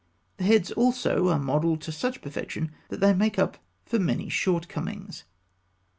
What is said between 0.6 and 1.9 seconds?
also are modelled